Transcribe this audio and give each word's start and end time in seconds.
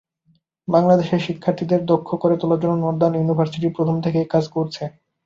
বাংলাদেশের 0.67 1.21
শিক্ষার্থীদের 1.21 1.81
দক্ষ 1.85 2.09
করে 2.15 2.35
তোলার 2.37 2.61
জন্য 2.61 2.75
নর্দান 2.77 3.13
ইউনিভার্সিটি 3.15 3.67
প্রথম 3.77 3.95
থেকেই 4.05 4.27
কাজ 4.33 4.45
করছে। 4.55 4.83